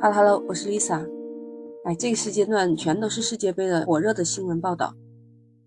[0.00, 1.04] 哈喽哈喽，我是 Lisa。
[1.84, 4.94] 哎，这个时间段全都是世界杯的火热的新闻报道。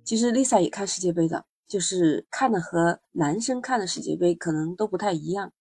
[0.06, 5.52] 其实 Lisa 也看世界杯的，就是看的和男生看的世界杯可能都不太一样。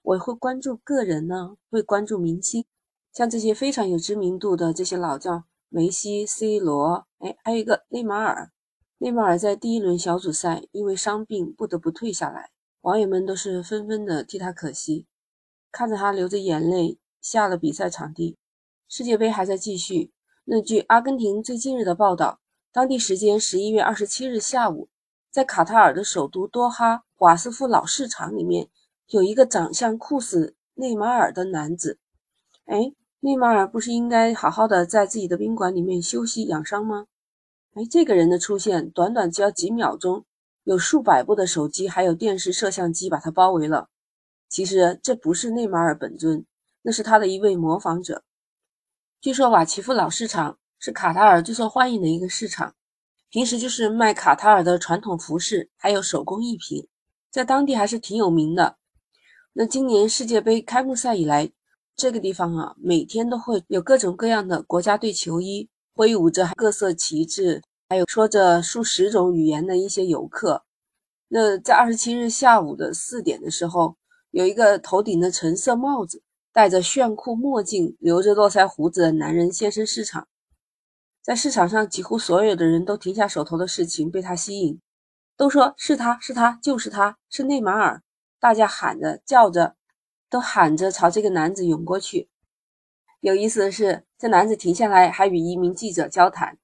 [0.00, 2.64] 我会关注个人呢，会关注明星，
[3.12, 8.50] 像这些非常有知名度的这些老将，梅西、C 罗，哎，还有一个内马尔。
[8.96, 12.48] 内马尔在第一轮小组赛因为伤病不得不退下来，
[12.80, 15.06] 网友们都是纷纷的替他可惜，
[15.70, 16.98] 看着他流着眼泪。
[17.24, 18.36] 下了比赛场地，
[18.86, 20.12] 世界杯还在继续。
[20.44, 22.38] 那据阿根廷最近日的报道，
[22.70, 24.90] 当地时间十一月二十七日下午，
[25.30, 28.68] 在卡塔尔的首都多哈瓦斯夫老市场里面，
[29.08, 31.98] 有一个长相酷似内马尔的男子。
[32.66, 37.06] 哎，内马尔不是应该好好的在自己的宾馆里面休息养伤吗？
[37.72, 40.26] 哎，这个人的出现，短短只要几秒钟，
[40.64, 43.88] 有数百部的手机还有电视摄像机把他包围了。
[44.50, 46.44] 其实这不是内马尔本尊。
[46.86, 48.22] 那是他的一位模仿者。
[49.22, 52.74] 据说瓦奇夫老市场是卡塔尔最受欢迎的一个市场，
[53.30, 56.86] 平时就是卖卡塔尔的传统服饰，还有手工艺品，
[57.30, 58.76] 在当地还是挺有名的。
[59.54, 61.50] 那今年世界杯开幕赛以来，
[61.96, 70.64] 这个地方啊，每天都会有各种各样的国家队球衣，挥舞着各色旗帜，还有说着数十种语言的一些游客。
[71.28, 73.96] 那在二十七日下午的四点的时候，
[74.32, 76.22] 有一个头顶的橙色帽子。
[76.54, 80.28] 戴着炫酷墨镜、留着络腮胡子的男人现身市场，
[81.20, 84.80] 在市场上，几乎所有的人都停下手头的事情，被他吸引，
[85.36, 88.04] 都说是他是他就是他是内马尔，
[88.38, 89.74] 大家喊着叫着，
[90.30, 92.28] 都喊着朝这个男子涌过去。
[93.18, 96.56] 有意思的是，这男子停下来，还与一名记者交谈，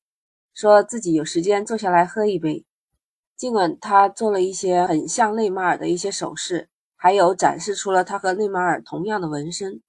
[0.54, 2.64] 说自己有时间坐下来喝一杯。
[3.36, 6.69] 尽管他做了一些很像内马尔的一些手势。
[7.03, 9.81] 还有展示出了他和内马尔同样的纹身，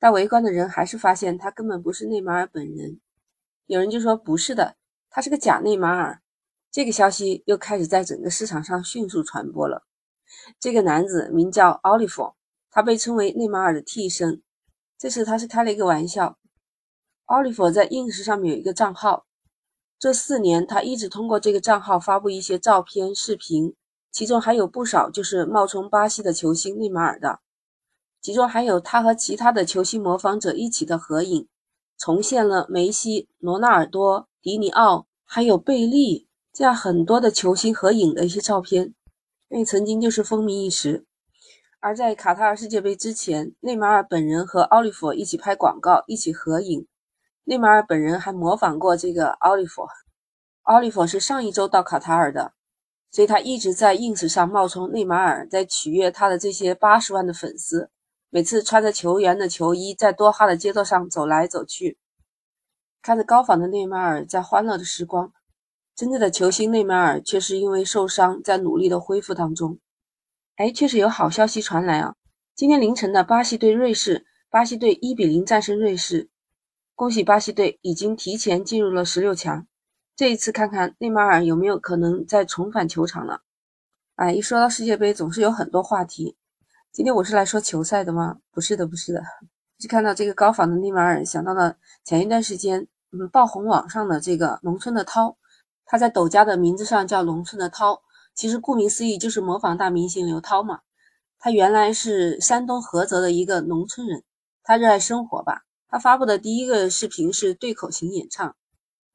[0.00, 2.98] 但围观的人还是发现他根本不是内马尔本人。
[3.66, 4.74] 有人就说不是的，
[5.10, 6.20] 他是个假内马尔。
[6.68, 9.84] 这个消息又开始在整个市场上迅速传播了。
[10.58, 12.34] 这个男子名叫奥利弗，
[12.68, 14.42] 他被称为内马尔的替身。
[14.98, 16.36] 这次他是开了一个玩笑。
[17.26, 19.24] 奥利弗在 ins 上面有一个账号，
[20.00, 23.76] 这四年他一直通过这个账号发布一些照片、视频。
[24.10, 27.40] 其中还有不少就是冒充巴西的球星内马尔的，
[28.20, 31.48] 其中还有他和其他的球星模仿者一起的合影，
[31.96, 38.94] 重现了梅西、罗纳尔多、迪尼奥还有贝利这样很多的球星合影的一些照片，
[39.48, 41.06] 那曾经就是风靡一时。
[41.78, 46.86] 而在卡塔尔世界杯之前，内马尔本人和奥利弗一起拍广告，一起合影。
[47.44, 49.82] 内马尔本人还模仿过这个奥利弗。
[50.64, 52.52] 奥利弗是上一周到卡塔尔的。
[53.10, 57.90] 所以他一直在 ins 上冒充内马尔，在取悦他的这些八十万的粉丝。
[58.30, 61.98] 每次穿着球员的球衣，在多哈的街道上走来走去，
[63.02, 65.32] 看着高仿的内马尔在欢乐的时光。
[65.96, 69.80] 真正的球星内马尔却是因为受伤，在努力的恢复当中。
[70.54, 72.14] 哎，确实有好消息传来啊！
[72.54, 76.30] 今天凌晨的巴西对瑞士，巴西队一比零战胜瑞士，
[76.94, 79.66] 恭喜巴西队已经提前进入了十六强。
[80.20, 83.40] 这一次看看内马尔有没有可能再重返球场了。
[84.16, 86.36] 哎，一说到世界杯，总是有很多话题。
[86.92, 88.36] 今天我是来说球赛的吗？
[88.52, 89.22] 不是的，不是的。
[89.78, 95.38] 就看到这个高仿的内马尔，想到了前一段时间嗯爆红网上的这个农村的涛，
[95.86, 98.02] 他在抖加的名字上叫农村的涛，
[98.34, 100.80] 其实顾名思义就是模仿大明星刘涛嘛。
[101.38, 104.22] 他原来是山东菏泽的一个农村人，
[104.62, 105.62] 他热爱生活吧。
[105.88, 108.54] 他发布的第一个视频是对口型演唱。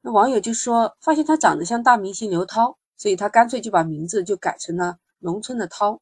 [0.06, 6.00] 那网友就说，发现他长得像大明星刘涛，所以他干脆就把名字就改成了农村的涛。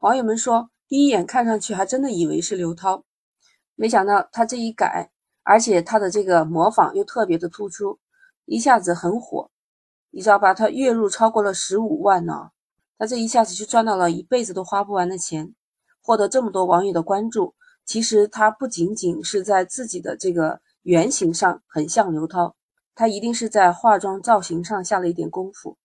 [0.00, 3.02] 网友们说，第一眼看上去还真的以为是刘涛，
[3.74, 5.10] 没想到他这一改，
[5.42, 7.98] 而且他的这个模仿又特别的突出，
[8.44, 9.50] 一下子很火。
[10.10, 10.52] 你知道吧？
[10.52, 12.50] 他月入超过了十五万呢，
[12.98, 15.54] 他这一下子就赚到了一辈子都花不完的钱，
[16.02, 17.54] 获得这么多网友的关注。
[17.86, 22.54] 其实他不仅仅是在自己的这个原型上很像刘涛。
[22.96, 25.76] 他一定是在化妆造型上下了一点功夫。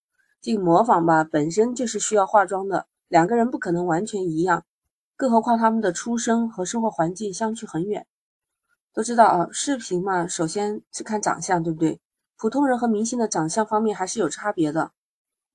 [0.41, 4.63] 这个模仿吧，本身就是需要化妆的，两个人不可能完全一样，
[5.17, 8.07] 更何况他们的出生和生活环境相去很远。
[8.93, 11.99] 都知道啊，视频嘛，首先是看长相，对不对？
[12.37, 14.91] 普通人和明星的长相方面还是有差别的。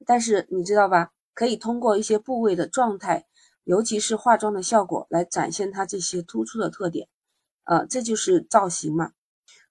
[0.05, 3.25] 但是你知道吧，可以通过一些部位的状态，
[3.65, 7.09] 尤其是化妆的效果，来展现他这些突出的特点。
[7.65, 9.13] 呃，这就是造型嘛。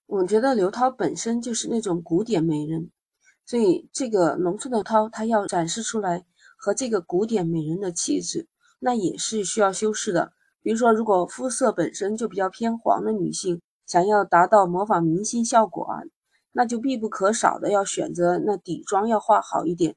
[0.06, 2.90] 我觉得刘涛本身就是那种古典美人，
[3.44, 6.24] 所以这个农村的涛，她要展示出来
[6.56, 8.46] 和这个古典美人的气质，
[8.78, 10.32] 那也是需要修饰的。
[10.62, 16.00] 比如说，如果肤色本身就比较偏黄的女性，想要达到模仿明星效果啊，
[16.52, 19.96] 那就必不可少的要选择那底妆要画好一点，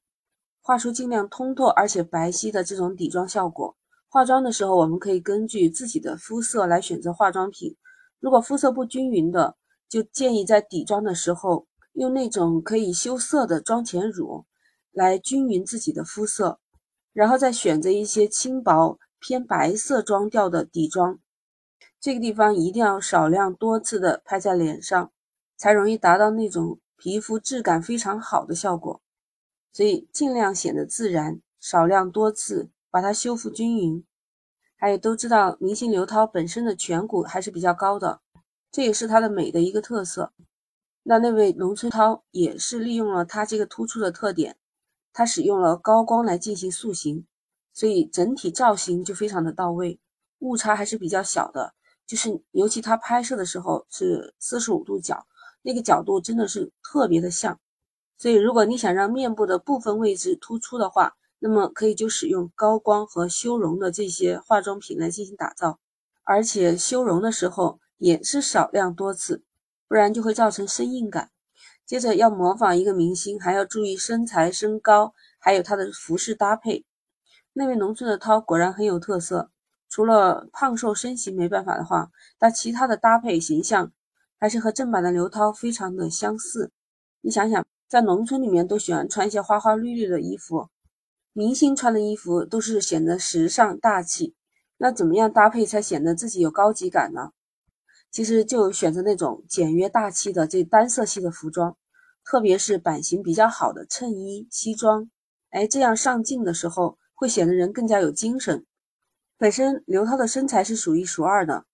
[0.62, 3.75] 画出尽量通透而且白皙的这种底妆效果。
[4.07, 7.75] 化妆的时候，我们可以根据自己的肤色来选择化妆品。
[8.19, 9.55] 如果肤色不均匀的，
[9.89, 14.45] 就建议在底妆的时候用那种可以修色的妆前乳
[14.91, 16.59] 来均匀自己的肤色，
[17.12, 21.19] 然后再选择一些轻薄偏白色妆调的底妆。
[22.00, 25.12] 这个地方一定要少量多次的拍在脸上，
[25.57, 29.01] 才容易达到那种皮肤质感非常好的效果。
[29.74, 34.06] 所以尽量显得自然，少量多次把它修复均匀。
[34.77, 38.21] 还有都知道，明星刘涛本身的颧骨还是比较高的，
[38.71, 40.31] 这也是她的美的一个特色。
[41.04, 44.57] 那那位龙村涛也是利用了她这个突出的特点，
[45.13, 47.25] 她使用了高光来进行塑形，
[47.74, 50.00] 所以整体造型就非常的到位，
[50.39, 51.74] 误差还是比较小的。
[52.06, 55.27] 就是尤其他拍摄的时候是四十五度角，
[55.62, 57.60] 那个角度真的是特别的像。
[58.18, 65.80] 所以如果你想让面部的部分位置突出的话，那么可以就使用高光和修容的这些化妆品来进行打造，
[66.24, 69.44] 而且修容的时候也是少量多次，
[69.88, 71.30] 不然就会造成生硬感。
[71.86, 76.86] 接着要模仿一个明星，还要注意身材、身高，还有他的服饰搭配。
[77.54, 79.51] 那位农村的涛果然很有特色，
[79.90, 83.92] 除了胖瘦身形没办法的话，但其他的搭配形象
[84.40, 86.72] 还是和正版的刘涛非常的相似。
[87.22, 90.69] 你想想，在农村里面都喜欢穿一些花花绿绿的衣服。
[91.34, 94.36] 明星穿的衣服都是显得时尚大气，
[94.78, 97.31] 那怎么样搭配才显得自己有高级感呢？
[98.11, 101.77] 其实就选择那种简约大气的这单色系的服装，
[102.23, 105.09] 特别是版型比较好的衬衣、西装，
[105.51, 108.65] 哎，这样上镜的时候会显得人更加有精神。
[109.38, 111.65] 本身刘涛的身材是数一数二的，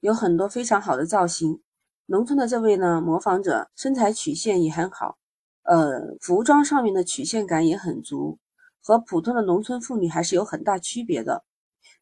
[0.00, 1.60] 有很多非常好的造型。
[2.06, 5.16] 农村的这位呢，模仿者身材曲线也很好，
[5.62, 8.38] 呃，服装上面的曲线感也很足。
[8.82, 11.44] 和普通的农村妇女还是有很大区别的。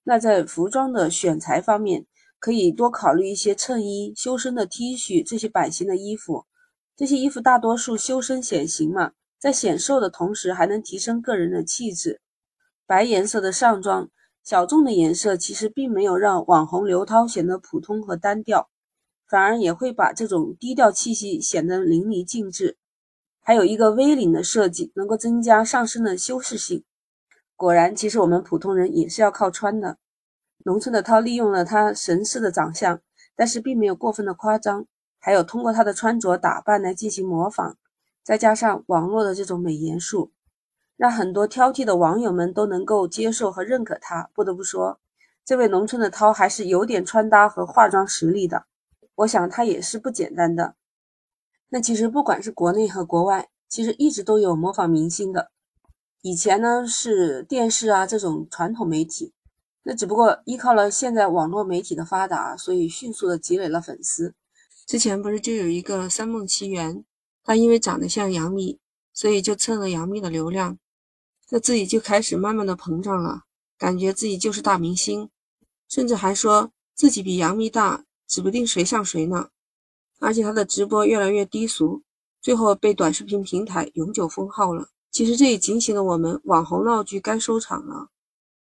[0.03, 2.07] 那在服装的选材方面，
[2.43, 6.45] 可以多考虑一些衬衣、修身的 T 恤这些版型的衣服。
[6.97, 12.21] 这些衣服大多数修身显形嘛，在显瘦的同时，还能提升个人的气质。
[12.85, 14.11] 白颜色的上装，
[14.43, 18.69] 小众的颜色其实并没有让网红刘涛显得普通和单调，
[19.29, 22.77] 反而也会把这种低调气息显得淋漓尽致。
[23.41, 26.83] 还有一个 V 领的设计，能够增加上身的修饰性。
[27.55, 29.99] 果然，其实我们普通人也是要靠穿的。
[30.65, 33.01] 农村的涛利用了他神似的长相，
[33.35, 34.87] 但是并没有过分的夸张，
[35.19, 37.77] 还有通过他的穿着打扮来进行模仿，
[38.23, 40.31] 再加上网络的这种美颜术，
[40.97, 44.31] 让很多挑剔的网友们都能够接受和认可他。
[44.35, 45.01] 不得不说，
[45.45, 48.67] 这位农村的涛还是有点穿搭和化妆实力的。
[49.17, 50.77] 我想他也是不简单的。
[51.71, 55.51] 那其实不管是国内和国外，其实一直都有模仿明星的。
[56.21, 59.33] 以前呢是电视啊这种传统媒体，
[59.85, 64.35] 那只不过依靠了现在网络媒体的发达，所以迅速的积累了粉丝。
[64.87, 67.05] 之前不是就有一个三梦奇缘，
[67.43, 68.79] 他因为长得像杨幂，
[69.13, 70.79] 所以就蹭了杨幂的流量，
[71.51, 73.43] 那自己就开始慢慢的膨胀了，
[73.77, 75.29] 感觉自己就是大明星，
[75.89, 79.49] 甚至还说自己比杨幂大，指不定谁像谁呢。
[80.21, 82.03] 而且他的直播越来越低俗，
[82.41, 84.89] 最后被短视频平台永久封号了。
[85.11, 88.09] 其实这也警醒了我们，网红闹剧该收场了。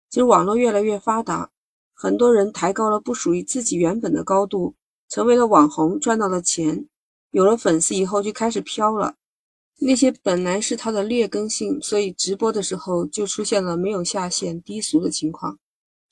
[0.10, 1.52] 其实网络越来越发达，
[1.94, 4.76] 很多人抬高了不属于自己原本的高度，
[5.10, 6.88] 成为了网红，赚到了钱，
[7.32, 9.16] 有了粉丝以后就开始飘了。
[9.80, 15.60] 那些本来是他的劣根性，所以直播的时候就出现了没有下限、低俗的情况。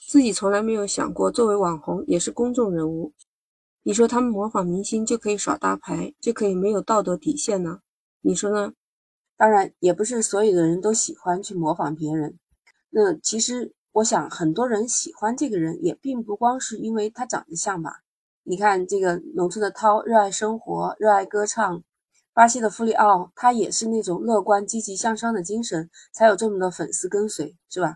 [0.08, 3.12] 自己从来没有想过，作为网红也是公众人物。
[3.82, 7.80] 你说他们模仿明星就可以耍大牌，就可以没有道德底线呢？
[8.22, 8.74] 你说呢？
[9.38, 12.38] 当然，也不是所有的人都喜欢去模仿别人。
[12.92, 18.02] 那其实我想，很多人喜欢这个人，也并不光是因为他长得像吧？
[18.44, 21.82] 你看这个农村的涛，热爱生活，热爱歌唱；
[22.34, 27.96] 巴西的弗里奥，他也是那种乐观、积极向上的精神，才有这么多粉丝跟随，是吧？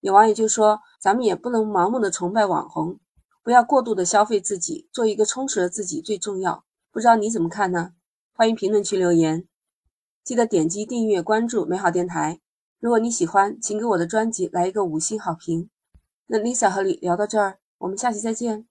[0.00, 3.00] 有网友就说，咱们也不能盲目的崇拜网红。
[3.42, 6.62] 不要过度的消费自己，做一个充实的自己最重要。
[6.90, 7.92] 不知道你怎么看呢？
[8.34, 9.48] 欢迎评论区留言，
[10.22, 12.40] 记得点击订阅关注美好电台。
[12.82, 15.70] 如果你喜欢，请给我的专辑来一个五星好评。
[16.26, 18.66] 那 Lisa 和你聊到这儿，我们下期再见。